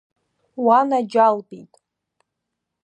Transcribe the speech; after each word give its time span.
Уанаџьалбеит. 0.65 1.73